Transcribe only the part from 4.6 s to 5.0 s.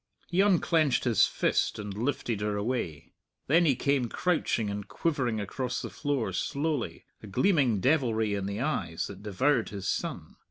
and